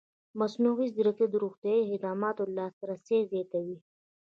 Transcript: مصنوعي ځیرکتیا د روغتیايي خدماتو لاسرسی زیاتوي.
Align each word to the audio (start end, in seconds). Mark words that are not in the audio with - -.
مصنوعي 0.39 0.87
ځیرکتیا 0.95 1.27
د 1.31 1.35
روغتیايي 1.43 1.83
خدماتو 1.89 2.43
لاسرسی 2.57 3.19
زیاتوي. 3.31 3.77